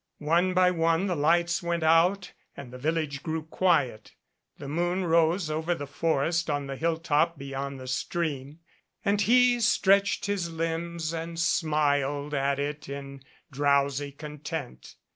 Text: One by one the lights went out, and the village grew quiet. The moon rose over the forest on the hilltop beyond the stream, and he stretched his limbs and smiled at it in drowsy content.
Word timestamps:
One 0.17 0.55
by 0.55 0.71
one 0.71 1.05
the 1.05 1.15
lights 1.15 1.61
went 1.61 1.83
out, 1.83 2.31
and 2.57 2.73
the 2.73 2.79
village 2.79 3.21
grew 3.21 3.43
quiet. 3.43 4.13
The 4.57 4.67
moon 4.67 5.05
rose 5.05 5.47
over 5.51 5.75
the 5.75 5.85
forest 5.85 6.49
on 6.49 6.65
the 6.65 6.75
hilltop 6.75 7.37
beyond 7.37 7.79
the 7.79 7.85
stream, 7.85 8.61
and 9.05 9.21
he 9.21 9.59
stretched 9.59 10.25
his 10.25 10.49
limbs 10.49 11.13
and 11.13 11.39
smiled 11.39 12.33
at 12.33 12.57
it 12.57 12.89
in 12.89 13.21
drowsy 13.51 14.11
content. 14.11 14.95